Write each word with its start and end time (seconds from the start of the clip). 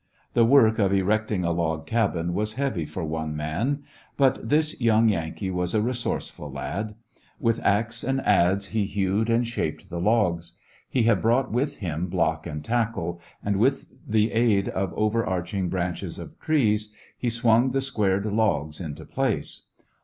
The 0.33 0.43
work 0.45 0.79
of 0.79 0.91
erecting 0.91 1.45
a 1.45 1.51
log 1.51 1.85
cabin 1.85 2.33
was 2.33 2.53
heavy 2.55 2.85
for 2.85 3.03
one 3.03 3.35
man, 3.35 3.83
but 4.17 4.49
this 4.49 4.81
young 4.81 5.09
Yankee 5.09 5.51
was 5.51 5.75
a 5.75 5.79
resoureef 5.79 6.39
ul 6.39 6.51
lad. 6.53 6.95
With 7.39 7.63
ax 7.63 8.03
and 8.03 8.19
adz 8.25 8.69
he 8.69 8.85
hewed 8.85 9.29
and 9.29 9.47
shaped 9.47 9.91
the 9.91 9.99
logs. 9.99 10.57
He 10.89 11.03
had 11.03 11.21
brought 11.21 11.51
with 11.51 11.75
him 11.77 12.07
block 12.07 12.47
and 12.47 12.65
tackle, 12.65 13.21
and 13.45 13.57
with 13.57 13.85
the 14.07 14.31
aid 14.31 14.69
of 14.69 14.91
over 14.95 15.23
arching 15.23 15.69
branches 15.69 16.17
of 16.17 16.39
trees 16.39 16.91
he 17.15 17.29
swung 17.29 17.67
A 17.67 17.67
Christmas 17.67 17.67
When 17.67 17.73
the 17.73 17.81
squared 17.81 18.25
logs 18.25 18.79
into 18.81 19.05
place. 19.05 19.67